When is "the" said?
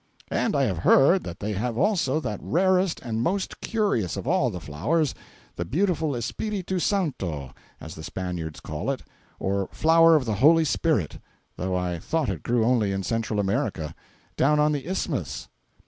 4.49-4.59, 5.57-5.63, 7.93-8.01, 10.25-10.33, 14.71-14.87